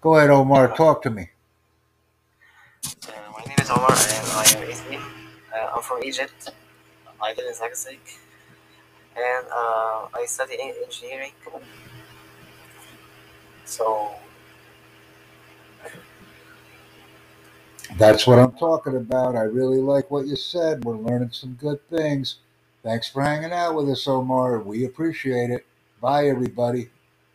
Go 0.00 0.16
ahead, 0.16 0.30
Omar. 0.30 0.74
Talk 0.76 1.02
to 1.02 1.10
me. 1.10 1.30
Uh, 3.08 3.12
my 3.32 3.44
name 3.44 3.56
is 3.60 3.70
Omar 3.70 3.90
and 3.92 4.28
I 4.32 4.44
am 4.56 4.70
18. 4.70 5.00
Uh, 5.00 5.70
I'm 5.76 5.82
from 5.82 6.02
Egypt. 6.04 6.50
I 7.22 7.30
live 7.34 7.46
in 7.46 7.54
Zagreb, 7.54 7.98
And 9.16 9.46
uh, 9.52 10.08
I 10.14 10.24
study 10.26 10.56
engineering. 10.60 11.32
So, 13.66 14.12
That's 17.98 18.26
what 18.26 18.38
I'm 18.38 18.52
talking 18.52 18.96
about. 18.96 19.36
I 19.36 19.42
really 19.42 19.78
like 19.80 20.10
what 20.10 20.26
you 20.26 20.36
said. 20.36 20.84
We're 20.84 20.96
learning 20.96 21.30
some 21.32 21.54
good 21.54 21.86
things. 21.88 22.36
Thanks 22.82 23.08
for 23.08 23.22
hanging 23.22 23.52
out 23.52 23.74
with 23.76 23.90
us, 23.90 24.08
Omar. 24.08 24.60
We 24.60 24.86
appreciate 24.86 25.50
it. 25.50 25.66
Bye, 26.00 26.28
everybody. 26.28 26.90